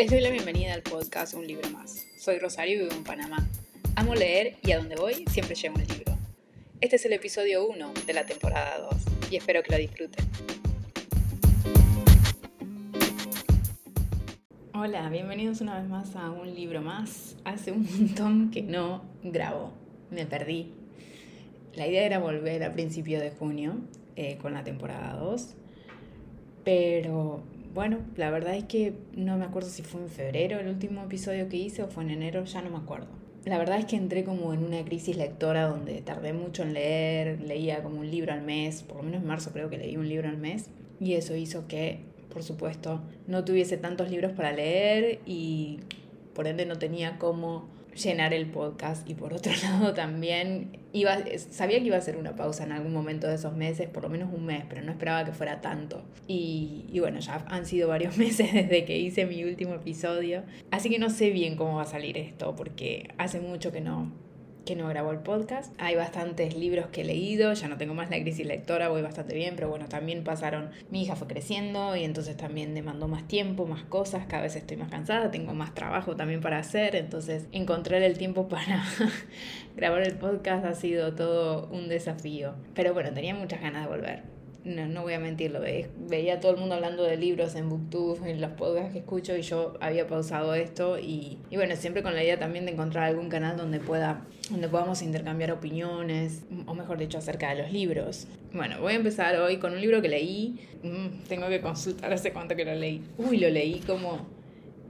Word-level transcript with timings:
Les 0.00 0.10
doy 0.10 0.22
la 0.22 0.30
bienvenida 0.30 0.72
al 0.72 0.80
podcast 0.80 1.34
Un 1.34 1.46
libro 1.46 1.68
más. 1.68 2.06
Soy 2.16 2.38
Rosario 2.38 2.74
y 2.74 2.78
vivo 2.84 2.90
en 2.96 3.04
Panamá. 3.04 3.46
Amo 3.96 4.14
leer 4.14 4.56
y 4.62 4.72
a 4.72 4.78
donde 4.78 4.96
voy 4.96 5.26
siempre 5.30 5.54
llevo 5.54 5.74
un 5.74 5.86
libro. 5.86 6.16
Este 6.80 6.96
es 6.96 7.04
el 7.04 7.12
episodio 7.12 7.66
1 7.66 7.92
de 8.06 8.12
la 8.14 8.24
temporada 8.24 8.78
2 8.78 9.30
y 9.30 9.36
espero 9.36 9.62
que 9.62 9.72
lo 9.72 9.76
disfruten. 9.76 10.24
Hola, 14.72 15.10
bienvenidos 15.10 15.60
una 15.60 15.78
vez 15.78 15.86
más 15.90 16.16
a 16.16 16.30
Un 16.30 16.54
libro 16.54 16.80
más. 16.80 17.36
Hace 17.44 17.70
un 17.70 17.82
montón 17.84 18.50
que 18.50 18.62
no 18.62 19.02
grabo, 19.22 19.74
me 20.10 20.24
perdí. 20.24 20.72
La 21.74 21.86
idea 21.86 22.06
era 22.06 22.18
volver 22.18 22.64
a 22.64 22.72
principio 22.72 23.20
de 23.20 23.32
junio 23.32 23.74
eh, 24.16 24.38
con 24.40 24.54
la 24.54 24.64
temporada 24.64 25.12
2, 25.18 25.56
pero 26.64 27.42
bueno, 27.74 27.98
la 28.16 28.30
verdad 28.30 28.56
es 28.56 28.64
que 28.64 28.94
no 29.14 29.36
me 29.36 29.44
acuerdo 29.44 29.68
si 29.68 29.82
fue 29.82 30.00
en 30.00 30.08
febrero 30.08 30.58
el 30.58 30.68
último 30.68 31.04
episodio 31.04 31.48
que 31.48 31.56
hice 31.56 31.82
o 31.82 31.88
fue 31.88 32.02
en 32.04 32.10
enero, 32.10 32.44
ya 32.44 32.62
no 32.62 32.70
me 32.70 32.78
acuerdo. 32.78 33.08
La 33.44 33.58
verdad 33.58 33.78
es 33.78 33.86
que 33.86 33.96
entré 33.96 34.24
como 34.24 34.52
en 34.52 34.64
una 34.64 34.84
crisis 34.84 35.16
lectora 35.16 35.66
donde 35.66 36.02
tardé 36.02 36.32
mucho 36.32 36.62
en 36.62 36.74
leer, 36.74 37.40
leía 37.40 37.82
como 37.82 38.00
un 38.00 38.10
libro 38.10 38.32
al 38.32 38.42
mes, 38.42 38.82
por 38.82 38.98
lo 38.98 39.02
menos 39.04 39.22
en 39.22 39.28
marzo 39.28 39.52
creo 39.52 39.70
que 39.70 39.78
leí 39.78 39.96
un 39.96 40.08
libro 40.08 40.28
al 40.28 40.36
mes, 40.36 40.68
y 41.00 41.14
eso 41.14 41.34
hizo 41.34 41.66
que, 41.66 42.00
por 42.30 42.42
supuesto, 42.42 43.00
no 43.26 43.44
tuviese 43.44 43.78
tantos 43.78 44.10
libros 44.10 44.32
para 44.32 44.52
leer 44.52 45.20
y 45.24 45.80
por 46.34 46.46
ende 46.46 46.66
no 46.66 46.76
tenía 46.78 47.18
como 47.18 47.68
llenar 48.02 48.34
el 48.34 48.46
podcast 48.46 49.08
y 49.08 49.14
por 49.14 49.32
otro 49.34 49.52
lado 49.62 49.94
también 49.94 50.78
iba, 50.92 51.16
sabía 51.36 51.78
que 51.78 51.86
iba 51.86 51.96
a 51.96 52.00
ser 52.00 52.16
una 52.16 52.36
pausa 52.36 52.64
en 52.64 52.72
algún 52.72 52.92
momento 52.92 53.26
de 53.26 53.34
esos 53.34 53.54
meses, 53.54 53.88
por 53.88 54.02
lo 54.02 54.08
menos 54.08 54.32
un 54.32 54.46
mes, 54.46 54.64
pero 54.68 54.82
no 54.82 54.92
esperaba 54.92 55.24
que 55.24 55.32
fuera 55.32 55.60
tanto. 55.60 56.02
Y, 56.26 56.86
y 56.92 57.00
bueno, 57.00 57.20
ya 57.20 57.44
han 57.48 57.66
sido 57.66 57.88
varios 57.88 58.16
meses 58.18 58.52
desde 58.52 58.84
que 58.84 58.98
hice 58.98 59.26
mi 59.26 59.44
último 59.44 59.74
episodio, 59.74 60.42
así 60.70 60.90
que 60.90 60.98
no 60.98 61.10
sé 61.10 61.30
bien 61.30 61.56
cómo 61.56 61.76
va 61.76 61.82
a 61.82 61.86
salir 61.86 62.18
esto, 62.18 62.56
porque 62.56 63.08
hace 63.18 63.40
mucho 63.40 63.72
que 63.72 63.80
no, 63.80 64.12
que 64.70 64.76
no 64.76 64.86
grabo 64.86 65.10
el 65.10 65.18
podcast. 65.18 65.74
Hay 65.78 65.96
bastantes 65.96 66.54
libros 66.56 66.86
que 66.92 67.00
he 67.00 67.04
leído, 67.04 67.52
ya 67.54 67.66
no 67.66 67.76
tengo 67.76 67.92
más 67.92 68.08
la 68.08 68.20
crisis 68.20 68.46
lectora, 68.46 68.88
voy 68.88 69.02
bastante 69.02 69.34
bien, 69.34 69.56
pero 69.56 69.68
bueno, 69.68 69.88
también 69.88 70.22
pasaron, 70.22 70.70
mi 70.90 71.02
hija 71.02 71.16
fue 71.16 71.26
creciendo 71.26 71.96
y 71.96 72.04
entonces 72.04 72.36
también 72.36 72.72
demandó 72.72 73.08
más 73.08 73.26
tiempo, 73.26 73.66
más 73.66 73.82
cosas, 73.82 74.26
cada 74.28 74.44
vez 74.44 74.54
estoy 74.54 74.76
más 74.76 74.88
cansada, 74.88 75.32
tengo 75.32 75.54
más 75.54 75.74
trabajo 75.74 76.14
también 76.14 76.40
para 76.40 76.60
hacer, 76.60 76.94
entonces 76.94 77.48
encontrar 77.50 78.02
el 78.02 78.16
tiempo 78.16 78.46
para 78.46 78.84
grabar 79.76 80.02
el 80.02 80.14
podcast 80.14 80.64
ha 80.64 80.74
sido 80.76 81.16
todo 81.16 81.68
un 81.72 81.88
desafío. 81.88 82.54
Pero 82.72 82.94
bueno, 82.94 83.12
tenía 83.12 83.34
muchas 83.34 83.60
ganas 83.60 83.82
de 83.82 83.88
volver 83.88 84.39
no, 84.64 84.86
no 84.86 85.02
voy 85.02 85.14
a 85.14 85.20
mentirlo, 85.20 85.60
veía 85.60 86.34
a 86.34 86.40
todo 86.40 86.52
el 86.52 86.58
mundo 86.58 86.74
hablando 86.74 87.02
de 87.02 87.16
libros 87.16 87.54
en 87.54 87.68
Booktube, 87.68 88.30
en 88.30 88.40
los 88.40 88.50
podcasts 88.52 88.92
que 88.92 88.98
escucho 88.98 89.36
y 89.36 89.42
yo 89.42 89.74
había 89.80 90.06
pausado 90.06 90.54
esto 90.54 90.98
y, 90.98 91.38
y, 91.50 91.56
bueno, 91.56 91.76
siempre 91.76 92.02
con 92.02 92.14
la 92.14 92.22
idea 92.22 92.38
también 92.38 92.66
de 92.66 92.72
encontrar 92.72 93.04
algún 93.04 93.28
canal 93.28 93.56
donde 93.56 93.80
pueda 93.80 94.24
donde 94.50 94.68
podamos 94.68 95.00
intercambiar 95.02 95.52
opiniones, 95.52 96.42
o 96.66 96.74
mejor 96.74 96.98
dicho, 96.98 97.18
acerca 97.18 97.54
de 97.54 97.62
los 97.62 97.72
libros. 97.72 98.26
Bueno, 98.52 98.80
voy 98.80 98.94
a 98.94 98.96
empezar 98.96 99.36
hoy 99.36 99.58
con 99.58 99.72
un 99.72 99.80
libro 99.80 100.02
que 100.02 100.08
leí, 100.08 100.58
mm, 100.82 101.28
tengo 101.28 101.48
que 101.48 101.60
consultar 101.60 102.12
hace 102.12 102.32
cuánto 102.32 102.56
que 102.56 102.64
lo 102.64 102.74
leí. 102.74 103.02
Uy, 103.16 103.38
lo 103.38 103.48
leí 103.48 103.78
como 103.86 104.26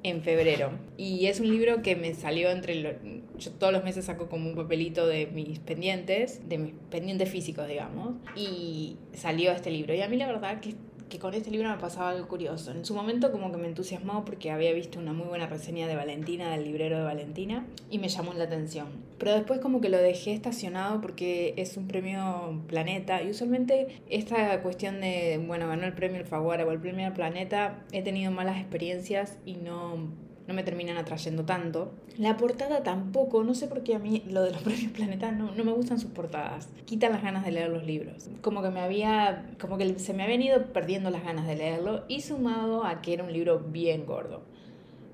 en 0.03 0.23
febrero. 0.23 0.71
Y 0.97 1.27
es 1.27 1.41
un 1.41 1.49
libro 1.51 1.83
que 1.83 1.95
me 1.95 2.15
salió 2.15 2.51
entre. 2.51 2.99
Yo 3.41 3.51
todos 3.53 3.73
los 3.73 3.83
meses 3.83 4.05
saco 4.05 4.29
como 4.29 4.49
un 4.49 4.55
papelito 4.55 5.07
de 5.07 5.27
mis 5.27 5.59
pendientes, 5.59 6.49
de 6.49 6.59
mis 6.59 6.75
pendientes 6.91 7.29
físicos, 7.29 7.67
digamos. 7.67 8.15
Y 8.37 8.97
salió 9.15 9.51
este 9.53 9.71
libro. 9.71 9.95
Y 9.95 10.03
a 10.03 10.09
mí 10.09 10.17
la 10.17 10.27
verdad 10.27 10.61
que 10.61 10.75
que 11.11 11.19
con 11.19 11.35
este 11.35 11.51
libro 11.51 11.69
me 11.69 11.77
pasaba 11.77 12.11
algo 12.11 12.27
curioso. 12.29 12.71
En 12.71 12.87
su 12.87 12.95
momento 12.95 13.31
como 13.33 13.51
que 13.51 13.59
me 13.59 13.67
entusiasmó 13.67 14.25
porque 14.25 14.51
había 14.51 14.73
visto 14.73 14.99
una 14.99 15.13
muy 15.13 15.27
buena 15.27 15.47
reseña 15.47 15.87
de 15.87 15.97
Valentina, 15.97 16.51
del 16.51 16.65
librero 16.65 16.99
de 16.99 17.05
Valentina, 17.05 17.67
y 17.91 17.99
me 17.99 18.09
llamó 18.09 18.33
la 18.33 18.45
atención. 18.45 18.87
Pero 19.19 19.33
después 19.33 19.61
como 19.61 19.83
que 19.83 19.91
lo 19.91 19.99
dejé 19.99 20.33
estacionado 20.33 21.01
porque 21.03 21.53
es 21.57 21.77
un 21.77 21.89
premio 21.89 22.63
Planeta, 22.69 23.23
y 23.23 23.31
usualmente 23.31 23.89
esta 24.09 24.63
cuestión 24.63 25.01
de, 25.01 25.43
bueno, 25.45 25.67
ganó 25.67 25.85
el 25.85 25.93
premio 25.93 26.21
Alfaguara 26.21 26.65
o 26.65 26.71
el 26.71 26.79
premio 26.79 27.13
Planeta, 27.13 27.85
he 27.93 28.03
tenido 28.03 28.31
malas 28.31 28.59
experiencias 28.59 29.37
y 29.45 29.55
no 29.55 30.09
no 30.51 30.55
me 30.57 30.65
terminan 30.65 30.97
atrayendo 30.97 31.45
tanto. 31.45 31.93
La 32.19 32.37
portada 32.37 32.83
tampoco, 32.83 33.45
no 33.45 33.55
sé 33.55 33.69
por 33.69 33.85
qué 33.85 33.95
a 33.95 34.01
mí 34.01 34.25
lo 34.29 34.43
de 34.43 34.51
los 34.51 34.63
premios 34.65 34.91
Planeta 34.91 35.31
no, 35.31 35.55
no 35.55 35.63
me 35.63 35.71
gustan 35.71 36.01
sus 36.01 36.11
portadas. 36.11 36.69
Quitan 36.87 37.13
las 37.13 37.23
ganas 37.23 37.45
de 37.45 37.53
leer 37.53 37.71
los 37.71 37.87
libros. 37.87 38.29
Como 38.43 38.61
que 38.61 38.71
me 38.71 38.81
había, 38.81 39.47
como 39.61 39.79
que 39.79 39.97
se 40.01 40.13
me 40.13 40.25
habían 40.25 40.43
ido 40.43 40.67
perdiendo 40.73 41.11
las 41.11 41.23
ganas 41.23 41.47
de 41.47 41.55
leerlo 41.55 42.05
y 42.09 42.23
sumado 42.23 42.85
a 42.85 43.01
que 43.01 43.15
era 43.15 43.23
un 43.23 43.33
libro 43.33 43.61
bien 43.61 44.07
gordo. 44.07 44.43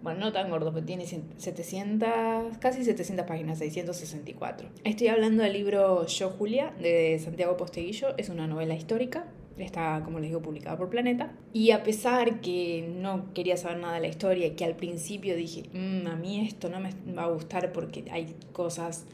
Bueno, 0.02 0.20
no 0.20 0.32
tan 0.32 0.48
gordo, 0.48 0.72
pero 0.72 0.86
tiene 0.86 1.04
700, 1.04 2.56
casi 2.58 2.84
700 2.84 3.26
páginas, 3.26 3.58
664. 3.58 4.68
Estoy 4.84 5.08
hablando 5.08 5.42
del 5.42 5.52
libro 5.52 6.06
Yo 6.06 6.30
Julia 6.30 6.72
de 6.80 7.18
Santiago 7.18 7.58
Posteguillo, 7.58 8.16
es 8.16 8.30
una 8.30 8.46
novela 8.46 8.74
histórica 8.74 9.26
Está, 9.58 10.02
como 10.04 10.18
les 10.18 10.28
digo, 10.28 10.42
publicada 10.42 10.76
por 10.76 10.90
Planeta. 10.90 11.32
Y 11.52 11.70
a 11.70 11.82
pesar 11.82 12.40
que 12.40 12.88
no 13.00 13.32
quería 13.32 13.56
saber 13.56 13.78
nada 13.78 13.94
de 13.94 14.00
la 14.00 14.08
historia, 14.08 14.54
que 14.54 14.64
al 14.64 14.76
principio 14.76 15.34
dije, 15.34 15.64
mm, 15.72 16.06
a 16.06 16.16
mí 16.16 16.46
esto 16.46 16.68
no 16.68 16.80
me 16.80 16.90
va 17.14 17.24
a 17.24 17.28
gustar 17.28 17.72
porque 17.72 18.04
hay 18.10 18.34
cosas 18.52 19.06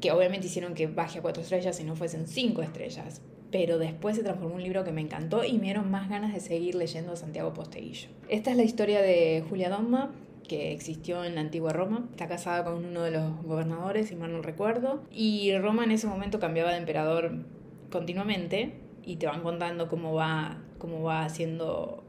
que 0.00 0.10
obviamente 0.10 0.46
hicieron 0.46 0.74
que 0.74 0.86
baje 0.86 1.18
a 1.18 1.22
cuatro 1.22 1.42
estrellas 1.42 1.78
y 1.80 1.84
no 1.84 1.96
fuesen 1.96 2.26
cinco 2.26 2.62
estrellas. 2.62 3.20
Pero 3.50 3.78
después 3.78 4.16
se 4.16 4.22
transformó 4.22 4.54
en 4.54 4.56
un 4.56 4.62
libro 4.62 4.84
que 4.84 4.92
me 4.92 5.00
encantó 5.00 5.44
y 5.44 5.52
me 5.54 5.64
dieron 5.64 5.90
más 5.90 6.08
ganas 6.08 6.32
de 6.32 6.40
seguir 6.40 6.74
leyendo 6.74 7.12
a 7.12 7.16
Santiago 7.16 7.52
Posteguillo. 7.52 8.08
Esta 8.28 8.50
es 8.50 8.56
la 8.56 8.64
historia 8.64 9.00
de 9.00 9.44
Julia 9.48 9.70
Domma, 9.70 10.12
que 10.48 10.72
existió 10.72 11.24
en 11.24 11.34
la 11.34 11.42
antigua 11.42 11.72
Roma. 11.72 12.06
Está 12.10 12.26
casada 12.26 12.64
con 12.64 12.84
uno 12.84 13.02
de 13.02 13.10
los 13.10 13.42
gobernadores, 13.42 14.08
si 14.08 14.16
mal 14.16 14.32
no 14.32 14.42
recuerdo. 14.42 15.02
Y 15.10 15.56
Roma 15.58 15.84
en 15.84 15.92
ese 15.92 16.06
momento 16.06 16.40
cambiaba 16.40 16.72
de 16.72 16.78
emperador 16.78 17.44
continuamente 17.90 18.85
y 19.06 19.16
te 19.16 19.26
van 19.26 19.42
contando 19.42 19.88
cómo 19.88 20.12
va, 20.12 20.58
cómo 20.78 21.02
va 21.02 21.24
haciendo 21.24 22.02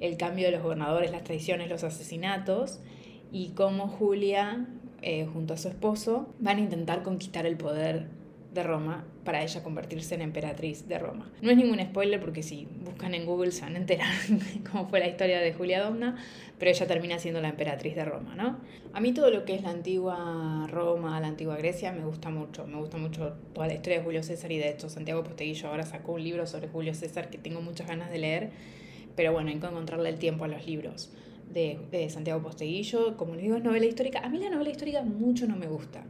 el 0.00 0.16
cambio 0.16 0.46
de 0.46 0.52
los 0.52 0.62
gobernadores, 0.62 1.10
las 1.10 1.24
traiciones, 1.24 1.68
los 1.68 1.84
asesinatos 1.84 2.80
y 3.32 3.50
cómo 3.50 3.88
Julia, 3.88 4.66
eh, 5.02 5.26
junto 5.26 5.54
a 5.54 5.56
su 5.56 5.68
esposo, 5.68 6.28
van 6.38 6.58
a 6.58 6.60
intentar 6.60 7.02
conquistar 7.02 7.46
el 7.46 7.56
poder 7.56 8.08
de 8.56 8.64
Roma 8.64 9.04
para 9.24 9.44
ella 9.44 9.62
convertirse 9.62 10.16
en 10.16 10.22
emperatriz 10.22 10.88
de 10.88 10.98
Roma. 10.98 11.30
No 11.40 11.52
es 11.52 11.56
ningún 11.56 11.80
spoiler 11.80 12.18
porque 12.18 12.42
si 12.42 12.66
buscan 12.84 13.14
en 13.14 13.24
Google 13.24 13.52
se 13.52 13.62
van 13.62 13.76
a 13.76 13.78
enterar 13.78 14.12
cómo 14.72 14.88
fue 14.88 14.98
la 14.98 15.06
historia 15.06 15.38
de 15.38 15.52
Julia 15.52 15.84
Domna, 15.84 16.16
pero 16.58 16.72
ella 16.72 16.86
termina 16.88 17.20
siendo 17.20 17.40
la 17.40 17.50
emperatriz 17.50 17.94
de 17.94 18.04
Roma, 18.04 18.34
¿no? 18.34 18.58
A 18.92 19.00
mí 19.00 19.12
todo 19.12 19.30
lo 19.30 19.44
que 19.44 19.54
es 19.54 19.62
la 19.62 19.70
antigua 19.70 20.66
Roma, 20.68 21.20
la 21.20 21.28
antigua 21.28 21.56
Grecia, 21.56 21.92
me 21.92 22.04
gusta 22.04 22.30
mucho. 22.30 22.66
Me 22.66 22.78
gusta 22.78 22.96
mucho 22.96 23.34
toda 23.52 23.68
la 23.68 23.74
historia 23.74 23.98
de 23.98 24.04
Julio 24.04 24.22
César 24.24 24.50
y 24.50 24.58
de 24.58 24.70
hecho 24.70 24.88
Santiago 24.88 25.22
Posteguillo 25.22 25.68
ahora 25.68 25.86
sacó 25.86 26.12
un 26.12 26.24
libro 26.24 26.46
sobre 26.46 26.66
Julio 26.66 26.94
César 26.94 27.30
que 27.30 27.38
tengo 27.38 27.60
muchas 27.60 27.86
ganas 27.86 28.10
de 28.10 28.18
leer, 28.18 28.50
pero 29.14 29.32
bueno, 29.32 29.50
hay 29.50 29.58
que 29.58 29.66
encontrarle 29.66 30.08
el 30.08 30.18
tiempo 30.18 30.44
a 30.44 30.48
los 30.48 30.66
libros. 30.66 31.12
De, 31.52 32.08
Santiago 32.10 32.42
Posteguillo, 32.42 33.16
como 33.16 33.34
les 33.34 33.44
digo, 33.44 33.56
es 33.56 33.62
novela 33.62 33.86
histórica. 33.86 34.18
A 34.18 34.28
mí 34.28 34.38
la 34.38 34.50
novela 34.50 34.68
histórica 34.68 35.02
mucho 35.02 35.46
no 35.46 35.56
me 35.56 35.68
gusta 35.68 36.04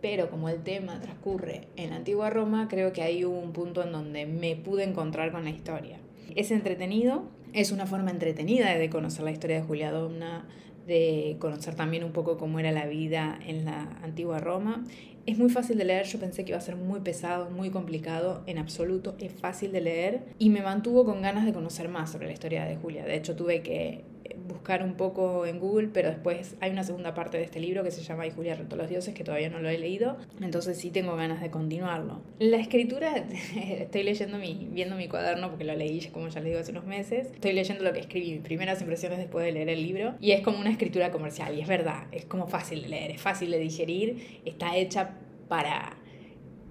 pero 0.00 0.30
como 0.30 0.48
el 0.48 0.62
tema 0.62 1.00
transcurre 1.00 1.68
en 1.76 1.90
la 1.90 1.96
antigua 1.96 2.30
Roma, 2.30 2.68
creo 2.68 2.92
que 2.92 3.02
ahí 3.02 3.24
hubo 3.24 3.38
un 3.38 3.52
punto 3.52 3.82
en 3.82 3.92
donde 3.92 4.26
me 4.26 4.56
pude 4.56 4.84
encontrar 4.84 5.32
con 5.32 5.44
la 5.44 5.50
historia. 5.50 5.98
Es 6.34 6.50
entretenido, 6.50 7.24
es 7.52 7.72
una 7.72 7.86
forma 7.86 8.10
entretenida 8.10 8.74
de 8.74 8.90
conocer 8.90 9.24
la 9.24 9.30
historia 9.30 9.60
de 9.60 9.66
Julia 9.66 9.90
Domna, 9.90 10.46
de 10.86 11.36
conocer 11.38 11.74
también 11.74 12.02
un 12.02 12.12
poco 12.12 12.38
cómo 12.38 12.58
era 12.58 12.72
la 12.72 12.86
vida 12.86 13.38
en 13.46 13.64
la 13.64 13.98
antigua 14.02 14.38
Roma. 14.38 14.84
Es 15.26 15.36
muy 15.36 15.50
fácil 15.50 15.76
de 15.76 15.84
leer, 15.84 16.06
yo 16.06 16.18
pensé 16.18 16.44
que 16.44 16.52
iba 16.52 16.58
a 16.58 16.62
ser 16.62 16.76
muy 16.76 17.00
pesado, 17.00 17.50
muy 17.50 17.68
complicado, 17.68 18.42
en 18.46 18.56
absoluto 18.56 19.14
es 19.18 19.30
fácil 19.30 19.72
de 19.72 19.82
leer 19.82 20.22
y 20.38 20.48
me 20.48 20.62
mantuvo 20.62 21.04
con 21.04 21.20
ganas 21.20 21.44
de 21.44 21.52
conocer 21.52 21.90
más 21.90 22.10
sobre 22.10 22.28
la 22.28 22.32
historia 22.32 22.64
de 22.64 22.76
Julia. 22.76 23.04
De 23.04 23.14
hecho 23.14 23.36
tuve 23.36 23.60
que 23.62 24.04
buscar 24.48 24.82
un 24.82 24.94
poco 24.94 25.46
en 25.46 25.60
Google, 25.60 25.88
pero 25.92 26.08
después 26.08 26.56
hay 26.60 26.70
una 26.70 26.82
segunda 26.82 27.14
parte 27.14 27.36
de 27.36 27.44
este 27.44 27.60
libro 27.60 27.84
que 27.84 27.90
se 27.90 28.02
llama 28.02 28.26
Y 28.26 28.30
Julia 28.30 28.54
retó 28.54 28.76
los 28.76 28.88
dioses, 28.88 29.14
que 29.14 29.24
todavía 29.24 29.50
no 29.50 29.60
lo 29.60 29.68
he 29.68 29.78
leído, 29.78 30.16
entonces 30.40 30.78
sí 30.78 30.90
tengo 30.90 31.14
ganas 31.16 31.40
de 31.40 31.50
continuarlo. 31.50 32.20
La 32.38 32.56
escritura, 32.56 33.14
estoy 33.56 34.02
leyendo 34.02 34.38
mi, 34.38 34.68
viendo 34.72 34.96
mi 34.96 35.08
cuaderno 35.08 35.50
porque 35.50 35.64
lo 35.64 35.74
leí, 35.74 36.00
como 36.12 36.28
ya 36.28 36.40
les 36.40 36.50
digo, 36.50 36.60
hace 36.60 36.72
unos 36.72 36.86
meses, 36.86 37.28
estoy 37.32 37.52
leyendo 37.52 37.84
lo 37.84 37.92
que 37.92 38.00
escribí, 38.00 38.32
mis 38.32 38.42
primeras 38.42 38.80
impresiones 38.80 39.18
después 39.18 39.44
de 39.44 39.52
leer 39.52 39.68
el 39.68 39.82
libro, 39.82 40.14
y 40.20 40.32
es 40.32 40.40
como 40.40 40.58
una 40.58 40.70
escritura 40.70 41.10
comercial, 41.10 41.56
y 41.56 41.60
es 41.60 41.68
verdad, 41.68 42.06
es 42.12 42.24
como 42.24 42.48
fácil 42.48 42.82
de 42.82 42.88
leer, 42.88 43.10
es 43.12 43.20
fácil 43.20 43.50
de 43.50 43.58
digerir, 43.58 44.40
está 44.44 44.76
hecha 44.76 45.10
para 45.48 45.96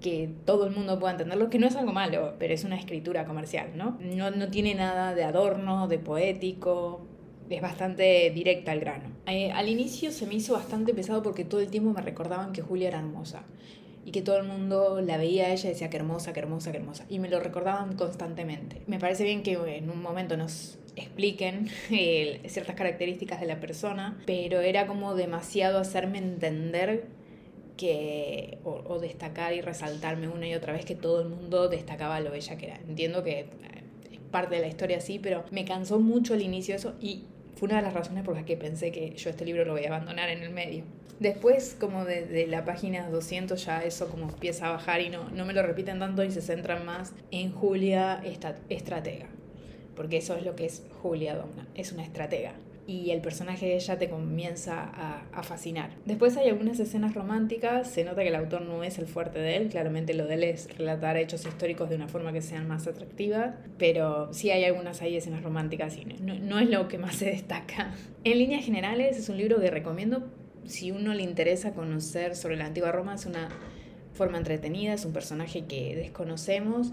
que 0.00 0.30
todo 0.44 0.66
el 0.66 0.74
mundo 0.74 0.98
pueda 0.98 1.12
entenderlo, 1.12 1.50
que 1.50 1.58
no 1.58 1.66
es 1.66 1.76
algo 1.76 1.92
malo, 1.92 2.34
pero 2.38 2.54
es 2.54 2.64
una 2.64 2.76
escritura 2.76 3.24
comercial, 3.24 3.70
¿no? 3.74 3.98
No, 4.00 4.30
no 4.30 4.48
tiene 4.48 4.74
nada 4.74 5.14
de 5.14 5.24
adorno, 5.24 5.88
de 5.88 5.98
poético, 5.98 7.06
es 7.50 7.62
bastante 7.62 8.30
directa 8.30 8.72
al 8.72 8.80
grano. 8.80 9.10
Eh, 9.26 9.50
al 9.52 9.68
inicio 9.68 10.10
se 10.12 10.26
me 10.26 10.34
hizo 10.34 10.54
bastante 10.54 10.94
pesado 10.94 11.22
porque 11.22 11.44
todo 11.44 11.60
el 11.60 11.68
tiempo 11.68 11.90
me 11.90 12.02
recordaban 12.02 12.52
que 12.52 12.62
Julia 12.62 12.88
era 12.88 12.98
hermosa. 12.98 13.44
y 14.04 14.10
que 14.10 14.22
todo 14.22 14.38
el 14.38 14.44
mundo 14.44 15.02
la 15.02 15.18
veía 15.18 15.46
a 15.46 15.52
ella 15.52 15.68
y 15.68 15.72
decía 15.74 15.90
que 15.90 15.98
hermosa, 15.98 16.32
que 16.32 16.40
hermosa, 16.40 16.72
que 16.72 16.78
hermosa. 16.78 17.04
Y 17.10 17.18
me 17.18 17.28
lo 17.28 17.40
recordaban 17.40 17.94
constantemente. 17.94 18.80
Me 18.86 18.98
parece 18.98 19.22
bien 19.22 19.42
que 19.42 19.52
en 19.52 19.90
un 19.90 20.00
momento 20.00 20.38
nos 20.38 20.78
expliquen 20.96 21.68
eh, 21.90 22.40
ciertas 22.48 22.74
características 22.74 23.38
de 23.40 23.46
la 23.46 23.60
persona, 23.60 24.18
pero 24.24 24.60
era 24.60 24.86
como 24.86 25.14
demasiado 25.14 25.78
hacerme 25.78 26.18
entender 26.18 27.04
que, 27.76 28.58
o, 28.64 28.98
destacar 28.98 29.54
y 29.54 29.60
resaltarme 29.60 30.28
una 30.28 30.48
y 30.48 30.54
otra 30.54 30.72
vez 30.72 30.84
que 30.84 30.94
todo 30.94 31.22
el 31.22 31.28
mundo 31.28 31.68
destacaba 31.68 32.20
lo 32.20 32.30
bella 32.30 32.58
que 32.58 32.66
era. 32.66 32.76
Entiendo 32.76 33.22
que 33.22 33.40
es 33.40 34.18
parte 34.30 34.56
de 34.56 34.60
la 34.60 34.66
historia 34.66 34.98
así, 34.98 35.18
pero 35.18 35.44
me 35.50 35.64
cansó 35.64 36.00
mucho 36.00 36.34
el 36.34 36.42
inicio 36.42 36.74
eso 36.74 36.94
y 37.00 37.24
fue 37.58 37.66
una 37.66 37.78
de 37.78 37.82
las 37.82 37.94
razones 37.94 38.24
por 38.24 38.36
las 38.36 38.44
que 38.44 38.56
pensé 38.56 38.92
que 38.92 39.14
yo 39.16 39.30
este 39.30 39.44
libro 39.44 39.64
lo 39.64 39.72
voy 39.72 39.84
a 39.84 39.88
abandonar 39.88 40.28
en 40.28 40.44
el 40.44 40.50
medio. 40.50 40.84
Después, 41.18 41.76
como 41.80 42.04
desde 42.04 42.46
la 42.46 42.64
página 42.64 43.10
200 43.10 43.64
ya 43.64 43.82
eso 43.82 44.08
como 44.08 44.28
empieza 44.28 44.68
a 44.68 44.72
bajar 44.72 45.00
y 45.00 45.08
no, 45.08 45.28
no 45.30 45.44
me 45.44 45.52
lo 45.52 45.62
repiten 45.62 45.98
tanto 45.98 46.22
y 46.22 46.30
se 46.30 46.40
centran 46.40 46.86
más 46.86 47.12
en 47.32 47.50
Julia, 47.50 48.22
esta 48.24 48.56
estratega. 48.68 49.26
Porque 49.96 50.18
eso 50.18 50.36
es 50.36 50.44
lo 50.44 50.54
que 50.54 50.66
es 50.66 50.84
Julia 51.02 51.34
Domna, 51.34 51.66
es 51.74 51.90
una 51.90 52.04
estratega 52.04 52.52
y 52.88 53.10
el 53.10 53.20
personaje 53.20 53.66
de 53.66 53.74
ella 53.74 53.98
te 53.98 54.08
comienza 54.08 54.82
a, 54.82 55.22
a, 55.30 55.42
fascinar. 55.42 55.90
Después 56.06 56.38
hay 56.38 56.48
algunas 56.48 56.80
escenas 56.80 57.12
románticas, 57.14 57.90
se 57.90 58.02
nota 58.02 58.22
que 58.22 58.28
el 58.28 58.34
autor 58.34 58.62
no 58.62 58.82
es 58.82 58.98
el 58.98 59.06
fuerte 59.06 59.38
de 59.38 59.56
él, 59.56 59.68
claramente 59.68 60.14
lo 60.14 60.26
de 60.26 60.34
él 60.34 60.44
es 60.44 60.74
relatar 60.78 61.18
hechos 61.18 61.44
históricos 61.44 61.90
de 61.90 61.96
una 61.96 62.08
forma 62.08 62.32
que 62.32 62.40
sean 62.40 62.66
más 62.66 62.86
atractivas, 62.86 63.56
pero 63.76 64.32
sí 64.32 64.50
hay 64.50 64.64
algunas 64.64 65.02
ahí 65.02 65.18
escenas 65.18 65.42
románticas 65.42 65.98
y 65.98 66.06
no, 66.06 66.34
no 66.38 66.58
es 66.58 66.70
lo 66.70 66.88
que 66.88 66.96
más 66.96 67.16
se 67.16 67.26
destaca. 67.26 67.92
En 68.24 68.38
líneas 68.38 68.64
generales 68.64 69.18
es 69.18 69.28
un 69.28 69.36
libro 69.36 69.60
que 69.60 69.70
recomiendo 69.70 70.26
si 70.64 70.90
uno 70.90 71.12
le 71.12 71.22
interesa 71.22 71.74
conocer 71.74 72.36
sobre 72.36 72.56
la 72.56 72.64
antigua 72.64 72.90
Roma, 72.90 73.16
es 73.16 73.26
una 73.26 73.50
forma 74.14 74.38
entretenida, 74.38 74.94
es 74.94 75.04
un 75.04 75.12
personaje 75.12 75.66
que 75.66 75.94
desconocemos 75.94 76.92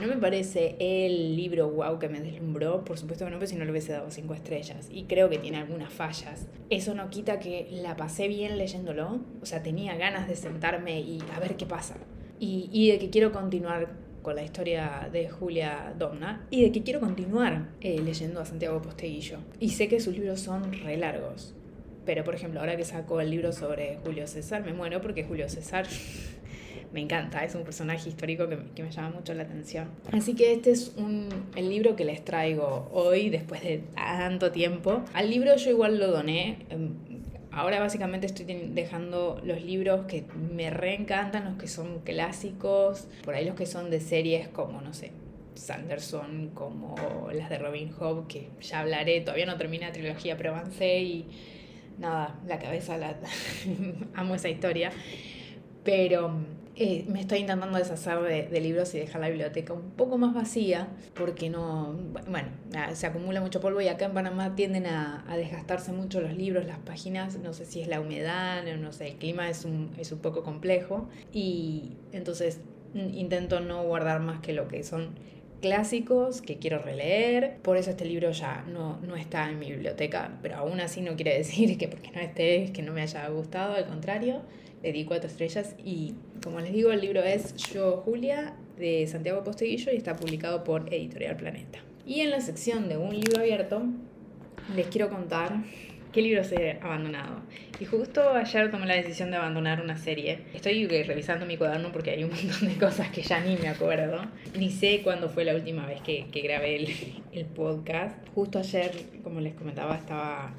no 0.00 0.06
me 0.06 0.16
parece 0.16 0.76
el 0.78 1.36
libro 1.36 1.70
wow 1.70 1.98
que 1.98 2.08
me 2.08 2.20
deslumbró, 2.20 2.84
por 2.84 2.98
supuesto 2.98 3.24
que 3.24 3.30
no, 3.30 3.38
pero 3.38 3.48
si 3.48 3.56
no 3.56 3.64
le 3.64 3.70
hubiese 3.70 3.92
dado 3.92 4.10
cinco 4.10 4.34
estrellas. 4.34 4.88
Y 4.92 5.04
creo 5.04 5.28
que 5.28 5.38
tiene 5.38 5.58
algunas 5.58 5.92
fallas. 5.92 6.46
Eso 6.70 6.94
no 6.94 7.10
quita 7.10 7.38
que 7.38 7.68
la 7.70 7.96
pasé 7.96 8.28
bien 8.28 8.58
leyéndolo. 8.58 9.20
O 9.42 9.46
sea, 9.46 9.62
tenía 9.62 9.96
ganas 9.96 10.28
de 10.28 10.36
sentarme 10.36 11.00
y 11.00 11.18
a 11.34 11.40
ver 11.40 11.56
qué 11.56 11.66
pasa. 11.66 11.96
Y, 12.38 12.68
y 12.72 12.90
de 12.90 12.98
que 12.98 13.10
quiero 13.10 13.32
continuar 13.32 13.88
con 14.22 14.36
la 14.36 14.42
historia 14.42 15.08
de 15.12 15.28
Julia 15.28 15.94
Domna 15.98 16.46
y 16.50 16.62
de 16.62 16.72
que 16.72 16.82
quiero 16.82 17.00
continuar 17.00 17.68
eh, 17.80 18.00
leyendo 18.00 18.40
a 18.40 18.44
Santiago 18.44 18.82
Posteguillo. 18.82 19.38
Y 19.58 19.70
sé 19.70 19.88
que 19.88 20.00
sus 20.00 20.14
libros 20.14 20.40
son 20.40 20.72
re 20.72 20.96
largos. 20.96 21.54
Pero, 22.04 22.24
por 22.24 22.34
ejemplo, 22.34 22.60
ahora 22.60 22.76
que 22.76 22.84
sacó 22.84 23.20
el 23.20 23.30
libro 23.30 23.52
sobre 23.52 23.98
Julio 24.04 24.26
César, 24.26 24.64
me 24.64 24.72
muero 24.72 25.02
porque 25.02 25.24
Julio 25.24 25.48
César 25.48 25.86
me 26.92 27.00
encanta, 27.00 27.44
es 27.44 27.54
un 27.54 27.64
personaje 27.64 28.08
histórico 28.08 28.48
que, 28.48 28.58
que, 28.74 28.82
me 28.82 28.90
llama 28.90 29.10
mucho 29.10 29.34
la 29.34 29.42
atención. 29.42 29.88
Así 30.12 30.34
que 30.34 30.52
este 30.52 30.70
es 30.70 30.94
un, 30.96 31.28
el 31.54 31.68
libro 31.68 31.96
que 31.96 32.04
les 32.04 32.24
traigo 32.24 32.88
hoy, 32.92 33.30
después 33.30 33.62
de 33.62 33.82
tanto 33.94 34.52
tiempo. 34.52 35.02
Al 35.12 35.30
libro 35.30 35.56
yo 35.56 35.70
igual 35.70 35.98
lo 35.98 36.08
doné. 36.08 36.66
Em, 36.70 36.94
ahora 37.50 37.80
básicamente 37.80 38.26
estoy 38.26 38.46
dejando 38.46 39.40
los 39.44 39.62
libros 39.62 40.06
que 40.06 40.24
me 40.54 40.70
reencantan, 40.70 41.44
los 41.44 41.56
que 41.56 41.68
son 41.68 42.00
clásicos, 42.00 43.08
por 43.24 43.34
ahí 43.34 43.44
los 43.44 43.54
que 43.54 43.66
son 43.66 43.90
de 43.90 44.00
series 44.00 44.48
como, 44.48 44.80
no 44.80 44.94
sé, 44.94 45.12
Sanderson, 45.54 46.50
como 46.54 46.94
las 47.32 47.50
de 47.50 47.58
Robin 47.58 47.90
Hood, 47.90 48.26
que 48.28 48.48
ya 48.60 48.80
hablaré, 48.80 49.20
todavía 49.20 49.46
no 49.46 49.56
termina 49.56 49.88
la 49.88 49.92
trilogía, 49.92 50.36
pero 50.36 50.54
avancé 50.54 51.00
y 51.00 51.26
nada, 51.98 52.38
la 52.46 52.58
cabeza 52.58 52.96
la 52.96 53.16
amo 54.14 54.34
esa 54.36 54.48
historia. 54.48 54.92
Pero 55.88 56.32
eh, 56.76 57.06
me 57.08 57.22
estoy 57.22 57.38
intentando 57.38 57.78
deshacer 57.78 58.20
de, 58.50 58.60
libros 58.60 58.94
y 58.94 58.98
dejar 58.98 59.22
la 59.22 59.30
biblioteca 59.30 59.72
un 59.72 59.92
poco 59.92 60.18
más 60.18 60.34
vacía 60.34 60.86
porque 61.14 61.48
no, 61.48 61.94
bueno, 62.28 62.48
se 62.92 63.06
acumula 63.06 63.40
mucho 63.40 63.62
polvo 63.62 63.80
y 63.80 63.88
acá 63.88 64.04
en 64.04 64.12
Panamá 64.12 64.54
tienden 64.54 64.84
a, 64.84 65.24
desgastarse 65.34 65.92
mucho 65.92 66.20
los 66.20 66.36
libros, 66.36 66.66
las 66.66 66.78
páginas, 66.80 67.38
no 67.38 67.54
sé 67.54 67.64
si 67.64 67.80
es 67.80 67.88
la 67.88 68.02
humedad, 68.02 68.64
no 68.76 68.92
sé, 68.92 69.08
el 69.08 69.16
clima 69.16 69.48
es 69.48 69.64
un, 69.64 69.90
es 69.96 70.12
un 70.12 70.18
poco 70.18 70.42
complejo 70.42 71.08
y 71.32 71.96
entonces 72.12 72.60
intento 72.94 73.60
no 73.60 73.82
guardar 73.84 74.20
más 74.20 74.40
que 74.40 74.52
lo 74.52 74.68
que 74.68 74.84
son 74.84 75.14
clásicos 75.60 76.42
que 76.42 76.58
quiero 76.58 76.78
releer. 76.78 77.58
Por 77.62 77.76
eso 77.76 77.90
este 77.90 78.04
libro 78.04 78.30
ya 78.30 78.64
no, 78.68 78.98
no 79.00 79.16
está 79.16 79.50
en 79.50 79.58
mi 79.58 79.70
biblioteca, 79.70 80.38
pero 80.42 80.56
aún 80.56 80.80
así 80.80 81.00
no 81.00 81.16
quiere 81.16 81.34
decir 81.38 81.76
que 81.78 81.88
porque 81.88 82.10
no 82.10 82.20
esté 82.20 82.64
es 82.64 82.70
que 82.70 82.82
no 82.82 82.92
me 82.92 83.02
haya 83.02 83.28
gustado, 83.28 83.74
al 83.74 83.86
contrario 83.86 84.42
le 84.82 84.92
di 84.92 85.04
cuatro 85.04 85.28
estrellas 85.28 85.74
y 85.84 86.14
como 86.42 86.60
les 86.60 86.72
digo, 86.72 86.92
el 86.92 87.00
libro 87.00 87.22
es 87.22 87.54
Yo 87.56 88.02
Julia 88.04 88.54
de 88.78 89.06
Santiago 89.06 89.42
Posteguillo 89.42 89.92
y 89.92 89.96
está 89.96 90.16
publicado 90.16 90.62
por 90.64 90.92
Editorial 90.92 91.36
Planeta. 91.36 91.80
Y 92.06 92.20
en 92.20 92.30
la 92.30 92.40
sección 92.40 92.88
de 92.88 92.96
un 92.96 93.14
libro 93.14 93.40
abierto 93.40 93.82
les 94.74 94.86
quiero 94.86 95.08
contar 95.08 95.64
qué 96.12 96.22
libros 96.22 96.50
he 96.52 96.78
abandonado. 96.80 97.42
Y 97.80 97.84
justo 97.84 98.30
ayer 98.30 98.70
tomé 98.70 98.86
la 98.86 98.94
decisión 98.94 99.30
de 99.30 99.36
abandonar 99.36 99.80
una 99.80 99.96
serie. 99.96 100.40
Estoy 100.54 100.86
revisando 100.86 101.46
mi 101.46 101.56
cuaderno 101.56 101.92
porque 101.92 102.10
hay 102.10 102.24
un 102.24 102.30
montón 102.44 102.68
de 102.68 102.74
cosas 102.76 103.10
que 103.10 103.22
ya 103.22 103.40
ni 103.40 103.56
me 103.56 103.68
acuerdo. 103.68 104.22
Ni 104.56 104.70
sé 104.70 105.00
cuándo 105.02 105.28
fue 105.28 105.44
la 105.44 105.54
última 105.54 105.86
vez 105.86 106.00
que, 106.00 106.26
que 106.30 106.40
grabé 106.40 106.76
el, 106.76 106.88
el 107.32 107.44
podcast. 107.46 108.16
Justo 108.34 108.58
ayer, 108.58 108.92
como 109.22 109.40
les 109.40 109.54
comentaba, 109.54 109.96
estaba 109.96 110.54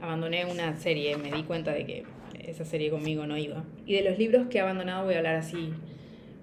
abandoné 0.00 0.46
una 0.46 0.76
serie. 0.76 1.16
Me 1.16 1.30
di 1.30 1.42
cuenta 1.42 1.72
de 1.72 1.84
que 1.84 2.04
esa 2.46 2.64
serie 2.64 2.90
conmigo 2.90 3.26
no 3.26 3.36
iba. 3.36 3.64
Y 3.86 3.94
de 3.94 4.02
los 4.02 4.18
libros 4.18 4.46
que 4.48 4.58
he 4.58 4.60
abandonado 4.60 5.04
voy 5.04 5.14
a 5.14 5.18
hablar 5.18 5.36
así 5.36 5.72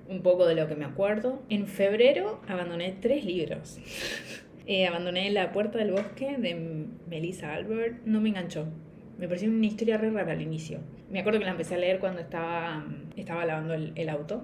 un 0.10 0.22
poco 0.22 0.46
de 0.46 0.56
lo 0.56 0.68
que 0.68 0.76
me 0.76 0.86
acuerdo. 0.86 1.42
En 1.50 1.68
febrero 1.68 2.42
abandoné 2.48 2.96
tres 3.02 3.26
libros. 3.26 3.80
Eh, 4.70 4.86
abandoné 4.86 5.30
La 5.32 5.54
Puerta 5.54 5.80
del 5.80 5.92
Bosque 5.92 6.36
de 6.38 6.88
Melissa 7.10 7.54
Albert. 7.54 8.02
No 8.04 8.20
me 8.20 8.30
enganchó. 8.30 8.66
Me 9.18 9.26
pareció 9.30 9.50
una 9.50 9.66
historia 9.66 9.98
re 9.98 10.10
rara 10.10 10.34
al 10.34 10.42
inicio. 10.42 10.80
Me 11.10 11.22
acuerdo 11.22 11.40
que 11.40 11.46
la 11.46 11.52
empecé 11.52 11.76
a 11.76 11.78
leer 11.78 12.00
cuando 12.00 12.20
estaba, 12.20 12.86
estaba 13.16 13.46
lavando 13.46 13.74
el, 13.74 13.94
el 13.96 14.10
auto. 14.10 14.44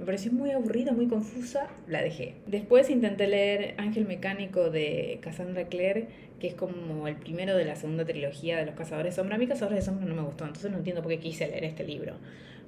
Me 0.00 0.04
pareció 0.04 0.32
muy 0.32 0.50
aburrida, 0.50 0.90
muy 0.90 1.06
confusa, 1.06 1.68
la 1.86 2.02
dejé. 2.02 2.34
Después 2.48 2.90
intenté 2.90 3.28
leer 3.28 3.74
Ángel 3.78 4.04
Mecánico 4.04 4.68
de 4.68 5.20
Cassandra 5.22 5.68
Clare, 5.68 6.08
que 6.40 6.48
es 6.48 6.54
como 6.54 7.06
el 7.06 7.14
primero 7.14 7.56
de 7.56 7.64
la 7.64 7.76
segunda 7.76 8.04
trilogía 8.04 8.58
de 8.58 8.66
los 8.66 8.74
Cazadores 8.74 9.14
de 9.14 9.16
Sombra. 9.16 9.36
A 9.36 9.38
mí 9.38 9.46
Cazadores 9.46 9.78
de 9.78 9.84
Sombra 9.84 10.06
no 10.06 10.16
me 10.16 10.22
gustó, 10.22 10.44
entonces 10.44 10.72
no 10.72 10.78
entiendo 10.78 11.02
por 11.02 11.12
qué 11.12 11.20
quise 11.20 11.46
leer 11.46 11.62
este 11.62 11.84
libro. 11.84 12.14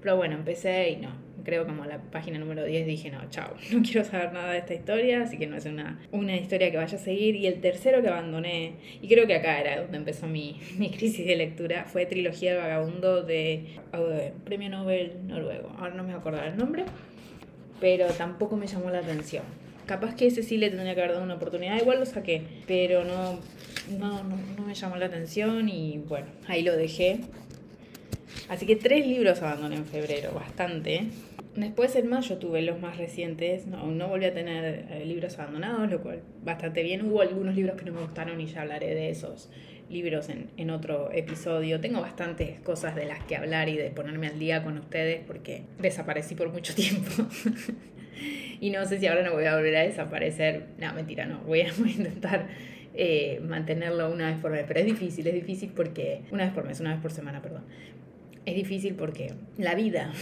Pero 0.00 0.16
bueno, 0.16 0.36
empecé 0.36 0.90
y 0.90 0.96
no, 0.96 1.10
creo 1.44 1.66
como 1.66 1.84
la 1.84 1.98
página 1.98 2.38
número 2.38 2.64
10 2.64 2.86
dije, 2.86 3.10
no, 3.10 3.20
chao, 3.30 3.54
no 3.72 3.82
quiero 3.82 4.04
saber 4.04 4.32
nada 4.32 4.52
de 4.52 4.58
esta 4.58 4.74
historia, 4.74 5.22
así 5.22 5.36
que 5.38 5.46
no 5.46 5.56
es 5.56 5.66
una, 5.66 6.00
una 6.10 6.36
historia 6.36 6.70
que 6.70 6.76
vaya 6.76 6.96
a 6.96 7.00
seguir. 7.00 7.36
Y 7.36 7.46
el 7.46 7.60
tercero 7.60 8.02
que 8.02 8.08
abandoné, 8.08 8.74
y 9.00 9.08
creo 9.08 9.26
que 9.26 9.34
acá 9.34 9.60
era 9.60 9.82
donde 9.82 9.98
empezó 9.98 10.26
mi, 10.26 10.60
mi 10.78 10.90
crisis 10.90 11.26
de 11.26 11.36
lectura, 11.36 11.84
fue 11.84 12.06
Trilogía 12.06 12.52
del 12.52 12.62
Vagabundo 12.62 13.22
de, 13.22 13.78
de 13.92 14.32
Premio 14.44 14.70
Nobel 14.70 15.12
noruego. 15.26 15.70
Ahora 15.78 15.94
no 15.94 16.04
me 16.04 16.12
acuerdo 16.12 16.42
el 16.42 16.56
nombre, 16.56 16.84
pero 17.80 18.06
tampoco 18.08 18.56
me 18.56 18.66
llamó 18.66 18.90
la 18.90 18.98
atención. 18.98 19.44
Capaz 19.86 20.14
que 20.14 20.26
ese 20.26 20.42
sí 20.42 20.56
le 20.56 20.70
tendría 20.70 20.94
que 20.94 21.00
haber 21.02 21.12
dado 21.12 21.24
una 21.24 21.34
oportunidad, 21.34 21.76
igual 21.78 22.00
lo 22.00 22.06
saqué, 22.06 22.42
pero 22.66 23.04
no, 23.04 23.38
no, 23.98 24.24
no, 24.24 24.64
me 24.66 24.74
llamó 24.74 24.96
la 24.96 25.06
atención 25.06 25.68
y 25.68 25.98
bueno, 26.08 26.26
ahí 26.48 26.62
lo 26.62 26.74
dejé. 26.74 27.20
Así 28.48 28.64
que 28.64 28.76
tres 28.76 29.06
libros 29.06 29.42
abandoné 29.42 29.76
en 29.76 29.84
febrero, 29.84 30.32
bastante. 30.32 31.08
Después 31.56 31.94
en 31.94 32.08
mayo 32.08 32.38
tuve 32.38 32.62
los 32.62 32.80
más 32.80 32.96
recientes, 32.96 33.66
no, 33.66 33.86
no 33.86 34.08
volví 34.08 34.24
a 34.24 34.34
tener 34.34 34.86
eh, 34.90 35.04
libros 35.06 35.38
abandonados, 35.38 35.88
lo 35.88 36.02
cual 36.02 36.20
bastante 36.42 36.82
bien. 36.82 37.06
Hubo 37.08 37.20
algunos 37.20 37.54
libros 37.54 37.76
que 37.76 37.84
no 37.84 37.92
me 37.92 38.00
gustaron 38.00 38.40
y 38.40 38.46
ya 38.46 38.62
hablaré 38.62 38.94
de 38.94 39.10
esos 39.10 39.50
libros 39.88 40.28
en, 40.30 40.50
en 40.56 40.70
otro 40.70 41.12
episodio. 41.12 41.80
Tengo 41.80 42.00
bastantes 42.00 42.58
cosas 42.60 42.96
de 42.96 43.06
las 43.06 43.22
que 43.24 43.36
hablar 43.36 43.68
y 43.68 43.76
de 43.76 43.90
ponerme 43.90 44.26
al 44.26 44.38
día 44.38 44.64
con 44.64 44.78
ustedes 44.78 45.20
porque 45.24 45.62
desaparecí 45.78 46.34
por 46.34 46.50
mucho 46.50 46.74
tiempo. 46.76 47.10
y 48.60 48.70
no 48.70 48.84
sé 48.86 48.98
si 48.98 49.06
ahora 49.06 49.22
no 49.22 49.32
voy 49.32 49.44
a 49.44 49.54
volver 49.54 49.76
a 49.76 49.82
desaparecer. 49.82 50.66
No, 50.78 50.92
mentira, 50.92 51.26
no. 51.26 51.38
Voy 51.46 51.60
a, 51.60 51.68
intentar 51.68 52.48
eh, 52.94 53.40
mantenerlo 53.46 54.10
una 54.10 54.30
vez 54.30 54.40
por 54.40 54.50
mes. 54.50 54.64
Pero 54.66 54.80
es 54.80 54.86
difícil, 54.86 55.26
es 55.26 55.34
difícil 55.34 55.70
porque. 55.74 56.22
Una 56.32 56.44
vez 56.44 56.52
por 56.52 56.64
mes, 56.64 56.80
una 56.80 56.92
vez 56.92 57.00
por 57.00 57.12
semana, 57.12 57.40
perdón. 57.40 57.62
Es 58.46 58.54
difícil 58.54 58.94
porque 58.94 59.32
la 59.56 59.74
vida, 59.74 60.12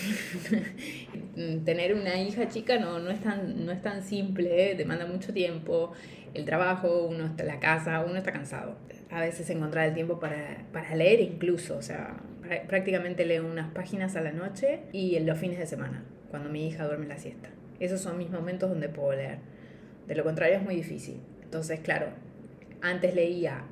tener 1.65 1.95
una 1.95 2.21
hija 2.21 2.49
chica 2.49 2.79
no, 2.79 3.01
no, 3.01 3.11
es, 3.11 3.21
tan, 3.21 3.67
no 3.67 3.73
es 3.73 3.83
tan 3.83 4.03
simple, 4.03 4.77
demanda 4.77 5.07
mucho 5.07 5.33
tiempo, 5.33 5.93
el 6.35 6.45
trabajo, 6.45 7.07
uno 7.07 7.27
está 7.27 7.43
la 7.45 7.59
casa, 7.59 8.05
uno 8.05 8.17
está 8.17 8.33
cansado. 8.33 8.77
A 9.11 9.21
veces 9.21 9.51
encontrar 9.51 9.89
el 9.89 9.95
tiempo 9.95 10.21
para, 10.21 10.65
para 10.73 10.95
leer 10.95 11.21
incluso, 11.21 11.77
o 11.77 11.83
sea, 11.83 12.17
prácticamente 12.69 13.27
leo 13.27 13.47
unas 13.47 13.73
páginas 13.73 14.15
a 14.17 14.21
la 14.21 14.33
noche 14.33 14.81
y 14.93 15.17
en 15.17 15.27
los 15.27 15.39
fines 15.39 15.59
de 15.59 15.67
semana, 15.67 16.05
cuando 16.31 16.49
mi 16.49 16.67
hija 16.67 16.87
duerme 16.87 17.07
la 17.07 17.19
siesta. 17.19 17.51
Esos 17.81 18.01
son 18.01 18.19
mis 18.19 18.31
momentos 18.31 18.71
donde 18.71 18.89
puedo 18.89 19.13
leer. 19.13 19.39
De 20.07 20.15
lo 20.15 20.25
contrario 20.25 20.57
es 20.57 20.63
muy 20.63 20.77
difícil. 20.77 21.21
Entonces, 21.43 21.81
claro, 21.81 22.07
antes 22.81 23.15
leía 23.15 23.65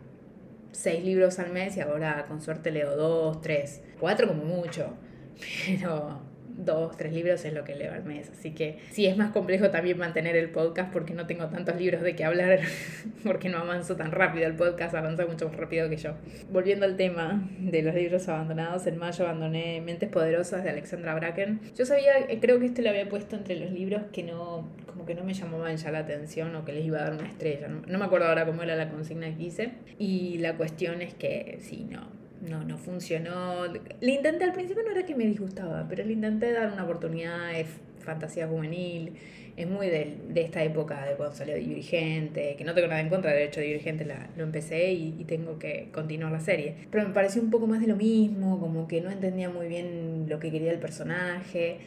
seis 0.73 1.05
libros 1.05 1.39
al 1.39 1.51
mes 1.53 1.77
y 1.77 1.81
ahora 1.81 2.27
con 2.27 2.41
suerte 2.41 2.71
leo 2.71 2.97
dos, 2.97 3.41
tres, 3.41 3.83
cuatro 3.99 4.29
como 4.29 4.45
mucho. 4.45 4.95
Pero 5.67 6.30
dos, 6.57 6.97
tres 6.97 7.13
libros 7.13 7.45
es 7.45 7.53
lo 7.53 7.65
que 7.65 7.75
leo 7.75 7.93
al 7.93 8.05
mes. 8.05 8.31
Así 8.31 8.53
que 8.53 8.79
sí, 8.91 9.07
es 9.07 9.17
más 9.17 9.31
complejo 9.31 9.71
también 9.71 9.99
mantener 9.99 10.37
el 10.37 10.51
podcast 10.51 10.93
porque 10.93 11.15
no 11.15 11.27
tengo 11.27 11.47
tantos 11.47 11.77
libros 11.77 12.03
de 12.03 12.15
qué 12.15 12.25
hablar, 12.25 12.61
porque 13.25 13.49
no 13.49 13.59
avanzo 13.59 13.97
tan 13.97 14.13
rápido. 14.13 14.47
El 14.47 14.55
podcast 14.55 14.95
avanza 14.95 15.27
mucho 15.27 15.49
más 15.49 15.57
rápido 15.57 15.89
que 15.89 15.97
yo. 15.97 16.15
Volviendo 16.51 16.87
al 16.87 16.97
tema 16.97 17.49
de 17.59 17.83
los 17.83 17.95
libros 17.95 18.29
abandonados, 18.29 18.87
en 18.87 18.99
mayo 18.99 19.25
abandoné 19.25 19.81
Mentes 19.81 20.09
Poderosas 20.09 20.65
de 20.65 20.71
Alexandra 20.71 21.15
Bracken. 21.15 21.61
Yo 21.77 21.85
sabía, 21.85 22.19
eh, 22.29 22.39
creo 22.41 22.59
que 22.59 22.67
este 22.67 22.83
lo 22.83 22.91
había 22.91 23.09
puesto 23.09 23.37
entre 23.37 23.57
los 23.57 23.71
libros 23.71 24.03
que 24.13 24.23
no, 24.23 24.69
como 24.87 25.07
que 25.07 25.15
no 25.15 25.25
me 25.25 25.35
llamaban 25.35 25.77
ya 25.77 25.91
la 25.91 26.01
atención 26.01 26.55
o 26.57 26.65
que 26.65 26.73
les 26.73 26.85
iba 26.85 26.99
a 26.99 27.05
dar 27.05 27.13
una 27.15 27.29
estrella. 27.29 27.69
No, 27.69 27.83
no 27.87 27.99
me 27.99 28.05
acuerdo 28.05 28.27
ahora 28.27 28.47
cómo 28.47 28.63
era 28.63 28.77
la 28.77 28.91
consigna 28.91 29.35
que 29.35 29.43
hice. 29.43 29.73
Y 29.99 30.39
la 30.39 30.57
cuestión 30.57 31.03
es 31.03 31.15
que 31.15 31.59
sí, 31.61 31.87
no, 31.89 32.20
no, 32.41 32.65
no 32.65 32.79
funcionó. 32.79 33.67
Le 34.01 34.13
intenté 34.13 34.45
al 34.45 34.53
principio, 34.53 34.83
no 34.83 34.91
era 34.91 35.05
que 35.05 35.15
me 35.15 35.27
disgustaba, 35.27 35.87
pero 35.89 36.05
le 36.05 36.13
intenté 36.13 36.53
dar 36.53 36.73
una 36.73 36.85
oportunidad, 36.85 37.59
es 37.59 37.69
fantasía 38.01 38.49
juvenil, 38.49 39.13
es 39.57 39.69
muy 39.69 39.89
de, 39.89 40.17
de 40.29 40.41
esta 40.41 40.63
época 40.65 41.05
de 41.05 41.17
cuando 41.17 41.35
salió 41.35 41.55
Divergente, 41.55 42.55
que 42.57 42.65
no 42.65 42.73
tengo 42.73 42.89
nada 42.89 43.01
en 43.01 43.11
contra, 43.11 43.33
de 43.33 43.45
hecho 43.45 43.61
Divergente 43.61 44.05
la, 44.05 44.31
lo 44.37 44.45
empecé 44.45 44.93
y, 44.93 45.17
y, 45.19 45.25
tengo 45.25 45.59
que 45.59 45.91
continuar 45.93 46.33
la 46.33 46.41
serie. 46.41 46.75
Pero 46.91 47.07
me 47.07 47.15
pareció 47.15 47.43
un 47.43 47.51
poco 47.51 47.67
más 47.67 47.81
de 47.81 47.87
lo 47.87 47.97
mismo, 47.97 48.59
como 48.59 48.89
que 48.89 49.01
no 49.01 49.11
entendía 49.11 49.51
muy 49.51 49.69
bien 49.69 50.27
lo 50.29 50.39
que 50.39 50.51
quería 50.51 50.73
el 50.73 50.79
personaje. 50.79 51.79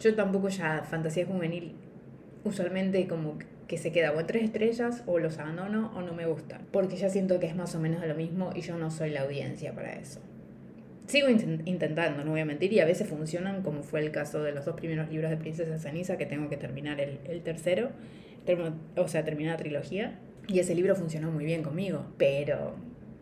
Yo 0.00 0.14
tampoco 0.14 0.48
ya 0.48 0.82
fantasía 0.82 1.24
juvenil, 1.24 1.72
usualmente 2.44 3.06
como 3.06 3.38
que 3.38 3.46
se 3.76 3.92
queda 3.92 4.12
o 4.12 4.24
tres 4.24 4.44
estrellas 4.44 5.02
o 5.06 5.18
los 5.18 5.38
abandono 5.38 5.92
o 5.94 6.02
no 6.02 6.12
me 6.12 6.26
gusta. 6.26 6.60
Porque 6.70 6.96
ya 6.96 7.08
siento 7.08 7.40
que 7.40 7.46
es 7.46 7.56
más 7.56 7.74
o 7.74 7.80
menos 7.80 8.06
lo 8.06 8.14
mismo 8.14 8.50
y 8.54 8.60
yo 8.60 8.76
no 8.76 8.90
soy 8.90 9.10
la 9.10 9.22
audiencia 9.22 9.72
para 9.72 9.94
eso. 9.94 10.20
Sigo 11.06 11.28
intentando, 11.28 12.24
no 12.24 12.30
voy 12.30 12.40
a 12.40 12.46
mentir, 12.46 12.72
y 12.72 12.80
a 12.80 12.86
veces 12.86 13.06
funcionan, 13.06 13.62
como 13.62 13.82
fue 13.82 14.00
el 14.00 14.10
caso 14.10 14.42
de 14.42 14.52
los 14.52 14.64
dos 14.64 14.74
primeros 14.74 15.10
libros 15.10 15.30
de 15.30 15.36
Princesa 15.36 15.78
Ceniza, 15.78 16.16
que 16.16 16.24
tengo 16.24 16.48
que 16.48 16.56
terminar 16.56 16.98
el, 16.98 17.18
el 17.24 17.42
tercero, 17.42 17.90
o 18.96 19.08
sea, 19.08 19.22
terminar 19.22 19.52
la 19.52 19.58
trilogía. 19.58 20.18
Y 20.48 20.60
ese 20.60 20.74
libro 20.74 20.96
funcionó 20.96 21.30
muy 21.30 21.44
bien 21.44 21.62
conmigo, 21.62 22.06
pero 22.16 22.74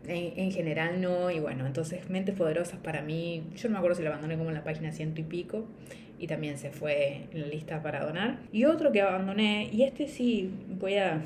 en, 0.07 0.39
en, 0.39 0.51
general 0.51 1.01
no. 1.01 1.31
Y 1.31 1.39
bueno, 1.39 1.65
entonces 1.65 2.09
Mentes 2.09 2.35
Poderosas 2.35 2.79
para 2.79 3.01
mí, 3.01 3.43
yo 3.55 3.69
no 3.69 3.73
me 3.73 3.77
acuerdo 3.77 3.95
si 3.97 4.03
lo 4.03 4.09
abandoné 4.09 4.37
como 4.37 4.49
en 4.49 4.55
la 4.55 4.63
página 4.63 4.91
ciento 4.91 5.21
y 5.21 5.23
pico, 5.23 5.65
y 6.19 6.27
también 6.27 6.57
se 6.57 6.71
fue 6.71 7.27
en 7.31 7.41
la 7.41 7.47
lista 7.47 7.81
para 7.81 8.05
donar. 8.05 8.39
Y 8.51 8.65
otro 8.65 8.91
que 8.91 9.01
abandoné, 9.01 9.69
y 9.71 9.83
este 9.83 10.07
sí 10.07 10.51
voy 10.79 10.95
a, 10.95 11.21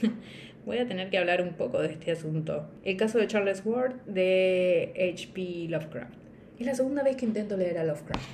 voy 0.66 0.78
a 0.78 0.86
tener 0.86 1.10
que 1.10 1.18
hablar 1.18 1.42
un 1.42 1.54
poco 1.54 1.80
de 1.80 1.88
este 1.88 2.12
asunto. 2.12 2.68
El 2.84 2.96
caso 2.96 3.18
de 3.18 3.26
Charles 3.26 3.62
Ward 3.64 3.94
de 4.06 4.92
H.P. 5.14 5.68
Lovecraft. 5.68 6.14
Es 6.58 6.66
la 6.66 6.74
segunda 6.74 7.02
vez 7.02 7.16
que 7.16 7.26
intento 7.26 7.56
leer 7.56 7.78
a 7.78 7.84
Lovecraft. 7.84 8.24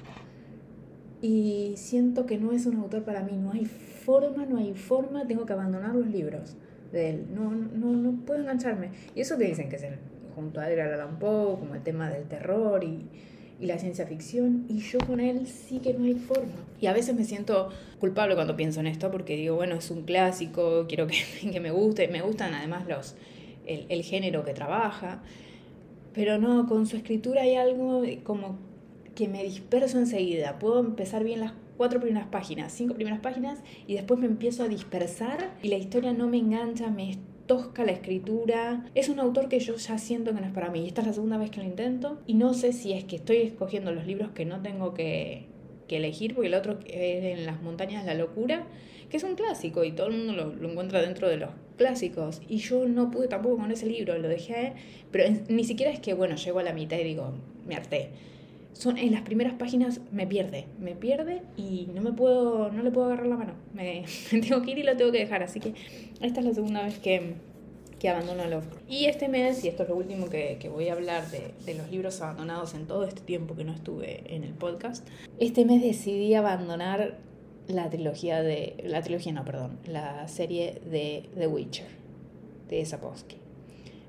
Y 1.22 1.72
siento 1.76 2.26
que 2.26 2.38
no 2.38 2.52
es 2.52 2.66
un 2.66 2.76
autor 2.76 3.02
para 3.02 3.22
mí, 3.22 3.32
no 3.36 3.52
hay 3.52 3.64
forma, 3.64 4.44
no 4.44 4.58
hay 4.58 4.74
forma, 4.74 5.26
tengo 5.26 5.46
que 5.46 5.54
abandonar 5.54 5.94
los 5.94 6.06
libros 6.06 6.56
de 6.92 7.10
él, 7.10 7.26
no, 7.34 7.50
no, 7.50 7.92
no 7.92 8.24
puedo 8.24 8.40
engancharme. 8.40 8.90
Y 9.14 9.20
eso 9.20 9.38
que 9.38 9.44
dicen 9.44 9.68
que 9.68 9.76
es 9.76 9.82
el, 9.82 9.94
junto 10.34 10.60
a 10.60 10.70
Edgar 10.70 10.92
Allan 10.92 11.18
Poe, 11.18 11.58
como 11.58 11.74
el 11.74 11.82
tema 11.82 12.10
del 12.10 12.24
terror 12.24 12.84
y 12.84 13.06
y 13.58 13.66
la 13.66 13.78
ciencia 13.78 14.06
ficción 14.06 14.66
y 14.68 14.80
yo 14.80 14.98
con 14.98 15.20
él 15.20 15.46
sí 15.46 15.78
que 15.78 15.94
no 15.94 16.04
hay 16.04 16.14
forma. 16.14 16.52
Y 16.80 16.86
a 16.86 16.92
veces 16.92 17.14
me 17.14 17.24
siento 17.24 17.70
culpable 18.00 18.34
cuando 18.34 18.56
pienso 18.56 18.80
en 18.80 18.86
esto 18.86 19.10
porque 19.10 19.36
digo, 19.36 19.56
bueno, 19.56 19.76
es 19.76 19.90
un 19.90 20.02
clásico, 20.02 20.86
quiero 20.88 21.06
que, 21.06 21.16
que 21.52 21.60
me 21.60 21.70
guste, 21.70 22.08
me 22.08 22.20
gustan 22.20 22.54
además 22.54 22.86
los, 22.86 23.14
el, 23.66 23.86
el, 23.88 24.02
género 24.02 24.44
que 24.44 24.52
trabaja, 24.52 25.22
pero 26.12 26.38
no, 26.38 26.66
con 26.66 26.86
su 26.86 26.96
escritura 26.96 27.42
hay 27.42 27.56
algo 27.56 28.02
como 28.24 28.58
que 29.14 29.28
me 29.28 29.42
disperso 29.42 29.98
enseguida, 29.98 30.58
puedo 30.58 30.80
empezar 30.80 31.24
bien 31.24 31.40
las 31.40 31.52
cuatro 31.76 32.00
primeras 32.00 32.28
páginas, 32.28 32.72
cinco 32.72 32.94
primeras 32.94 33.20
páginas 33.20 33.62
y 33.86 33.94
después 33.94 34.18
me 34.18 34.26
empiezo 34.26 34.62
a 34.62 34.68
dispersar 34.68 35.54
y 35.62 35.68
la 35.68 35.76
historia 35.76 36.12
no 36.12 36.28
me 36.28 36.38
engancha, 36.38 36.90
me 36.90 37.18
tosca 37.46 37.84
la 37.84 37.92
escritura. 37.92 38.84
Es 38.94 39.08
un 39.08 39.20
autor 39.20 39.48
que 39.48 39.60
yo 39.60 39.76
ya 39.76 39.98
siento 39.98 40.34
que 40.34 40.40
no 40.40 40.46
es 40.46 40.52
para 40.52 40.70
mí. 40.70 40.86
Esta 40.86 41.00
es 41.00 41.06
la 41.06 41.12
segunda 41.12 41.38
vez 41.38 41.50
que 41.50 41.60
lo 41.60 41.66
intento 41.66 42.20
y 42.26 42.34
no 42.34 42.54
sé 42.54 42.72
si 42.72 42.92
es 42.92 43.04
que 43.04 43.16
estoy 43.16 43.38
escogiendo 43.38 43.92
los 43.92 44.06
libros 44.06 44.30
que 44.30 44.44
no 44.44 44.60
tengo 44.62 44.94
que, 44.94 45.46
que 45.86 45.96
elegir, 45.96 46.34
porque 46.34 46.48
el 46.48 46.54
otro 46.54 46.78
es 46.86 47.38
En 47.38 47.46
las 47.46 47.62
montañas 47.62 48.04
la 48.04 48.14
locura, 48.14 48.66
que 49.08 49.16
es 49.16 49.22
un 49.22 49.36
clásico 49.36 49.84
y 49.84 49.92
todo 49.92 50.08
el 50.08 50.16
mundo 50.16 50.54
lo, 50.60 50.68
encuentra 50.68 51.00
dentro 51.00 51.28
de 51.28 51.36
los 51.36 51.50
clásicos. 51.76 52.42
Y 52.48 52.58
yo 52.58 52.86
no 52.86 53.10
pude 53.10 53.28
tampoco 53.28 53.58
con 53.58 53.70
ese 53.70 53.86
libro, 53.86 54.18
lo 54.18 54.28
dejé, 54.28 54.74
pero 55.10 55.24
ni 55.48 55.64
siquiera 55.64 55.92
es 55.92 56.00
que, 56.00 56.14
bueno, 56.14 56.36
llego 56.36 56.58
a 56.58 56.62
la 56.62 56.72
mitad 56.72 56.98
y 56.98 57.04
digo, 57.04 57.32
me 57.66 57.76
harté 57.76 58.10
son 58.78 58.98
en 58.98 59.12
las 59.12 59.22
primeras 59.22 59.54
páginas 59.54 60.00
me 60.12 60.26
pierde, 60.26 60.66
me 60.78 60.94
pierde 60.94 61.42
y 61.56 61.88
no 61.94 62.02
me 62.02 62.12
puedo, 62.12 62.70
no 62.70 62.82
le 62.82 62.90
puedo 62.90 63.06
agarrar 63.06 63.26
la 63.26 63.36
mano. 63.36 63.54
Me, 63.72 64.04
me, 64.32 64.40
tengo 64.40 64.62
que 64.62 64.72
ir 64.72 64.78
y 64.78 64.82
lo 64.82 64.96
tengo 64.96 65.12
que 65.12 65.18
dejar. 65.18 65.42
Así 65.42 65.60
que 65.60 65.74
esta 66.20 66.40
es 66.40 66.46
la 66.46 66.54
segunda 66.54 66.82
vez 66.82 66.98
que, 66.98 67.34
que 67.98 68.08
abandono 68.08 68.44
Lovecraft. 68.44 68.90
Y 68.90 69.06
este 69.06 69.28
mes, 69.28 69.64
y 69.64 69.68
esto 69.68 69.84
es 69.84 69.88
lo 69.88 69.96
último 69.96 70.28
que, 70.28 70.58
que 70.60 70.68
voy 70.68 70.88
a 70.88 70.92
hablar 70.92 71.30
de, 71.30 71.54
de, 71.64 71.74
los 71.74 71.90
libros 71.90 72.20
abandonados 72.20 72.74
en 72.74 72.86
todo 72.86 73.04
este 73.04 73.22
tiempo 73.22 73.56
que 73.56 73.64
no 73.64 73.72
estuve 73.72 74.22
en 74.34 74.44
el 74.44 74.52
podcast, 74.52 75.06
este 75.38 75.64
mes 75.64 75.82
decidí 75.82 76.34
abandonar 76.34 77.18
la 77.68 77.88
trilogía 77.90 78.42
de, 78.42 78.76
la 78.84 79.02
trilogía 79.02 79.32
no, 79.32 79.44
perdón, 79.44 79.78
la 79.86 80.28
serie 80.28 80.80
de 80.90 81.28
The 81.36 81.46
Witcher, 81.46 81.88
de 82.68 82.84
Sapowski. 82.84 83.36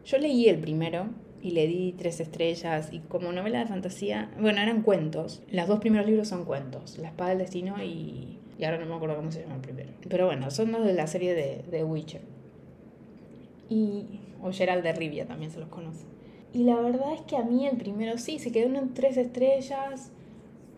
Yo 0.05 0.17
leí 0.17 0.47
el 0.47 0.59
primero, 0.59 1.07
y 1.41 1.51
le 1.51 1.67
di 1.67 1.93
tres 1.97 2.19
estrellas 2.19 2.89
y 2.91 2.99
como 2.99 3.31
novela 3.31 3.59
de 3.59 3.65
fantasía, 3.65 4.31
bueno, 4.39 4.61
eran 4.61 4.81
cuentos. 4.81 5.41
Los 5.51 5.67
dos 5.67 5.79
primeros 5.79 6.07
libros 6.07 6.27
son 6.27 6.45
cuentos, 6.45 6.97
La 6.97 7.09
espada 7.09 7.31
del 7.31 7.39
destino 7.39 7.81
y, 7.83 8.37
y 8.57 8.63
ahora 8.63 8.79
no 8.79 8.85
me 8.85 8.95
acuerdo 8.95 9.15
cómo 9.15 9.31
se 9.31 9.41
llama 9.41 9.55
el 9.55 9.61
primero. 9.61 9.89
Pero 10.07 10.25
bueno, 10.25 10.49
son 10.51 10.71
los 10.71 10.85
de 10.85 10.93
la 10.93 11.07
serie 11.07 11.33
de, 11.33 11.63
de 11.69 11.83
Witcher. 11.83 12.21
Y, 13.69 14.05
o 14.41 14.51
Gerald 14.51 14.83
de 14.83 14.93
Rivia 14.93 15.25
también 15.27 15.51
se 15.51 15.59
los 15.59 15.69
conoce. 15.69 16.05
Y 16.53 16.63
la 16.63 16.79
verdad 16.79 17.13
es 17.13 17.21
que 17.21 17.35
a 17.37 17.43
mí 17.43 17.67
el 17.67 17.77
primero 17.77 18.17
sí, 18.17 18.39
se 18.39 18.51
quedó 18.51 18.73
en 18.75 18.93
tres 18.93 19.17
estrellas. 19.17 20.11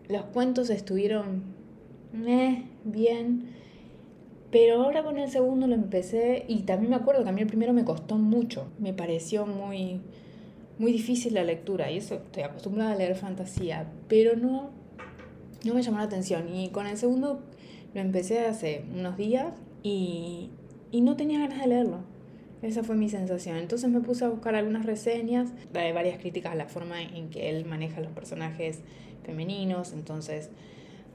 Los 0.08 0.24
cuentos 0.24 0.68
estuvieron 0.70 1.42
eh, 2.26 2.64
bien. 2.84 3.54
Pero 4.50 4.82
ahora 4.82 5.04
con 5.04 5.16
el 5.18 5.30
segundo 5.30 5.68
lo 5.68 5.74
empecé 5.74 6.44
y 6.48 6.62
también 6.62 6.90
me 6.90 6.96
acuerdo 6.96 7.22
que 7.22 7.28
a 7.28 7.32
mí 7.32 7.40
el 7.40 7.46
primero 7.46 7.72
me 7.72 7.84
costó 7.84 8.16
mucho. 8.16 8.66
Me 8.78 8.92
pareció 8.92 9.46
muy 9.46 10.00
muy 10.80 10.92
difícil 10.92 11.34
la 11.34 11.44
lectura 11.44 11.90
y 11.90 11.98
eso 11.98 12.14
estoy 12.14 12.42
acostumbrada 12.42 12.92
a 12.92 12.96
leer 12.96 13.14
fantasía, 13.14 13.86
pero 14.08 14.34
no, 14.34 14.70
no 15.62 15.74
me 15.74 15.82
llamó 15.82 15.98
la 15.98 16.04
atención. 16.04 16.48
Y 16.48 16.70
con 16.70 16.86
el 16.86 16.96
segundo 16.96 17.42
lo 17.92 18.00
empecé 18.00 18.46
hace 18.46 18.86
unos 18.96 19.18
días 19.18 19.52
y, 19.82 20.48
y 20.90 21.02
no 21.02 21.16
tenía 21.16 21.38
ganas 21.38 21.60
de 21.60 21.66
leerlo. 21.66 21.98
Esa 22.62 22.82
fue 22.82 22.96
mi 22.96 23.10
sensación. 23.10 23.58
Entonces 23.58 23.90
me 23.90 24.00
puse 24.00 24.24
a 24.24 24.30
buscar 24.30 24.54
algunas 24.54 24.86
reseñas, 24.86 25.52
hay 25.74 25.92
varias 25.92 26.18
críticas 26.18 26.52
a 26.52 26.54
la 26.54 26.66
forma 26.66 27.02
en 27.02 27.28
que 27.28 27.50
él 27.50 27.66
maneja 27.66 28.00
los 28.00 28.12
personajes 28.12 28.80
femeninos. 29.22 29.92
Entonces, 29.92 30.48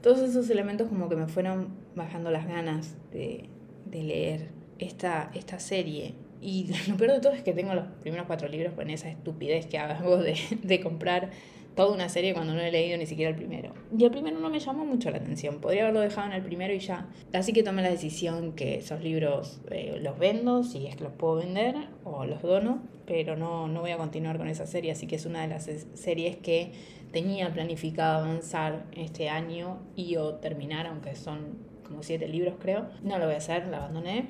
todos 0.00 0.20
esos 0.20 0.48
elementos 0.48 0.88
como 0.88 1.08
que 1.08 1.16
me 1.16 1.26
fueron 1.26 1.70
bajando 1.96 2.30
las 2.30 2.46
ganas 2.46 2.94
de, 3.10 3.48
de 3.84 4.02
leer 4.04 4.48
esta, 4.78 5.32
esta 5.34 5.58
serie. 5.58 6.14
Y 6.40 6.72
lo 6.88 6.96
peor 6.96 7.12
de 7.12 7.20
todo 7.20 7.32
es 7.32 7.42
que 7.42 7.52
tengo 7.52 7.74
los 7.74 7.86
primeros 8.00 8.26
cuatro 8.26 8.48
libros 8.48 8.74
con 8.74 8.90
esa 8.90 9.08
estupidez 9.08 9.66
que 9.66 9.78
hago 9.78 10.18
de, 10.18 10.36
de 10.62 10.80
comprar 10.80 11.30
toda 11.76 11.92
una 11.92 12.08
serie 12.08 12.32
cuando 12.32 12.54
no 12.54 12.60
he 12.60 12.72
leído 12.72 12.96
ni 12.98 13.06
siquiera 13.06 13.30
el 13.30 13.36
primero. 13.36 13.72
Y 13.96 14.04
el 14.04 14.10
primero 14.10 14.40
no 14.40 14.48
me 14.48 14.58
llamó 14.58 14.84
mucho 14.84 15.10
la 15.10 15.18
atención, 15.18 15.60
podría 15.60 15.82
haberlo 15.82 16.00
dejado 16.00 16.28
en 16.28 16.32
el 16.32 16.42
primero 16.42 16.72
y 16.72 16.78
ya. 16.78 17.06
Así 17.34 17.52
que 17.52 17.62
tomé 17.62 17.82
la 17.82 17.90
decisión 17.90 18.52
que 18.52 18.76
esos 18.76 19.02
libros 19.02 19.60
eh, 19.70 19.98
los 20.02 20.18
vendo, 20.18 20.64
si 20.64 20.86
es 20.86 20.96
que 20.96 21.04
los 21.04 21.12
puedo 21.12 21.36
vender, 21.36 21.76
o 22.02 22.24
los 22.24 22.40
dono, 22.42 22.82
pero 23.06 23.36
no, 23.36 23.68
no 23.68 23.82
voy 23.82 23.90
a 23.90 23.98
continuar 23.98 24.38
con 24.38 24.48
esa 24.48 24.66
serie, 24.66 24.90
así 24.90 25.06
que 25.06 25.16
es 25.16 25.26
una 25.26 25.42
de 25.42 25.48
las 25.48 25.64
series 25.94 26.36
que 26.38 26.72
tenía 27.12 27.52
planificado 27.52 28.24
avanzar 28.24 28.86
este 28.92 29.28
año 29.28 29.78
y 29.94 30.16
o 30.16 30.34
terminar, 30.36 30.86
aunque 30.86 31.14
son 31.14 31.58
como 31.86 32.02
siete 32.02 32.26
libros 32.26 32.54
creo. 32.58 32.88
No 33.02 33.18
lo 33.18 33.26
voy 33.26 33.34
a 33.34 33.38
hacer, 33.38 33.66
la 33.68 33.78
abandoné. 33.78 34.26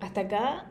Hasta 0.00 0.22
acá 0.22 0.69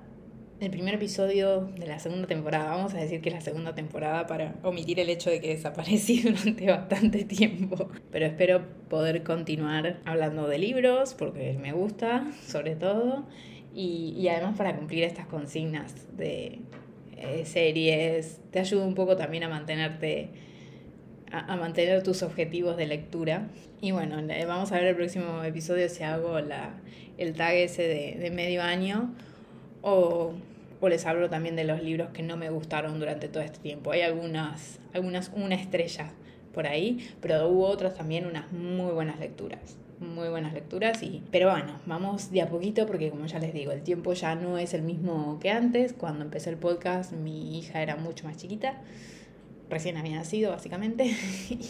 el 0.60 0.72
primer 0.72 0.96
episodio 0.96 1.70
de 1.78 1.88
la 1.88 2.00
segunda 2.00 2.28
temporada. 2.28 2.72
Vamos 2.72 2.94
a 2.94 2.98
decir 2.98 3.22
que 3.22 3.30
es 3.30 3.36
la 3.36 3.42
segunda 3.42 3.76
temporada 3.76 4.28
para 4.28 4.56
omitir 4.64 5.00
el 5.00 5.10
hecho 5.10 5.30
de 5.30 5.40
que 5.40 5.50
desaparecí 5.50 6.22
durante 6.24 6.68
bastante 6.68 7.24
tiempo. 7.24 7.90
Pero 8.12 8.26
espero 8.26 8.62
poder 8.90 9.24
continuar 9.24 10.00
hablando 10.06 10.48
de 10.48 10.58
libros, 10.58 11.14
porque 11.14 11.58
me 11.60 11.72
gusta, 11.72 12.30
sobre 12.46 12.76
todo. 12.76 13.26
Y, 13.74 14.16
y 14.18 14.28
además 14.28 14.58
para 14.58 14.76
cumplir 14.76 15.04
estas 15.06 15.28
consignas 15.28 16.08
de 16.18 16.60
eh, 17.16 17.46
series, 17.46 18.42
te 18.52 18.60
ayuda 18.60 18.86
un 18.86 18.96
poco 18.96 19.16
también 19.16 19.44
a 19.44 19.50
mantenerte, 19.50 20.30
a, 21.32 21.56
mantener 21.56 22.04
tus 22.04 22.22
objetivos 22.22 22.76
de 22.76 22.88
lectura. 22.88 23.48
Y 23.80 23.92
bueno, 23.92 24.18
vamos 24.46 24.74
a 24.74 24.76
ver 24.76 24.88
el 24.88 24.96
próximo 24.96 25.42
episodio 25.44 25.88
si 25.88 26.04
hago 26.04 26.42
la, 26.42 26.82
el 27.18 27.34
tag 27.34 27.56
ese 27.56 27.84
de, 27.84 28.18
de 28.20 28.32
medio 28.32 28.62
año 28.62 29.14
o 29.82 30.34
o 30.80 30.90
les 30.90 31.06
hablo 31.06 31.30
también 31.30 31.56
de 31.56 31.64
los 31.64 31.82
libros 31.82 32.10
que 32.10 32.24
no 32.24 32.38
me 32.38 32.50
gustaron 32.50 33.00
durante 33.00 33.28
todo 33.28 33.44
este 33.44 33.60
tiempo. 33.60 33.92
Hay 33.92 34.02
algunas, 34.02 34.80
algunas 34.94 35.32
una 35.36 35.56
estrella 35.56 36.12
por 36.54 36.68
ahí, 36.68 37.10
pero 37.22 37.48
hubo 37.48 37.68
otras 37.68 37.96
también 37.96 38.26
unas 38.26 38.52
muy 38.52 38.92
buenas 38.92 39.20
lecturas 39.20 39.78
muy 40.00 40.30
buenas 40.30 40.54
lecturas 40.54 41.04
y 41.04 41.22
pero 41.30 41.52
bueno 41.52 41.74
vamos 41.86 42.32
de 42.32 42.42
a 42.42 42.48
poquito 42.48 42.86
porque 42.86 43.10
como 43.10 43.26
ya 43.26 43.38
les 43.38 43.54
digo 43.54 43.74
el 43.74 43.82
tiempo 43.82 44.14
ya 44.14 44.34
no 44.34 44.58
es 44.58 44.74
el 44.74 44.82
mismo 44.82 45.38
que 45.42 45.50
antes 45.52 45.92
cuando 45.92 46.24
empecé 46.24 46.52
el 46.52 46.56
podcast 46.56 47.12
mi 47.12 47.60
hija 47.60 47.82
era 47.82 47.98
mucho 47.98 48.26
más 48.26 48.38
chiquita 48.38 48.78
recién 49.70 49.98
había 49.98 50.16
nacido 50.16 50.52
básicamente 50.52 51.06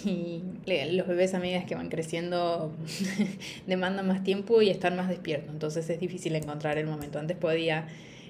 y 0.06 0.44
los 0.92 1.08
bebés 1.08 1.34
a 1.34 1.40
medida 1.40 1.66
que 1.66 1.76
van 1.76 1.90
creciendo 1.90 2.72
demandan 3.68 4.08
más 4.08 4.24
tiempo 4.24 4.62
y 4.62 4.70
están 4.70 4.96
más 4.96 5.10
despiertos, 5.10 5.52
entonces 5.52 5.90
es 5.90 6.00
difícil 6.00 6.36
encontrar 6.36 6.78
el 6.78 6.88
momento. 6.88 7.20
Antes 7.20 7.38
podía 7.38 7.88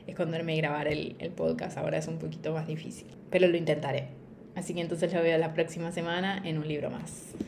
esconderme 0.08 0.56
y 0.56 0.58
grabar 0.58 0.88
el, 0.88 1.16
el 1.20 1.32
podcast, 1.32 1.78
ahora 1.78 1.98
es 1.98 2.08
un 2.08 2.20
poquito 2.20 2.54
más 2.54 2.68
difícil, 2.68 3.08
pero 3.30 3.48
lo 3.48 3.58
intentaré. 3.58 4.08
Así 4.56 4.74
que 4.74 4.82
entonces 4.82 5.14
lo 5.14 5.22
veo 5.22 5.38
la 5.38 5.54
próxima 5.54 5.92
semana 5.92 6.42
en 6.44 6.58
un 6.58 6.68
libro 6.68 6.90
más. 6.90 7.36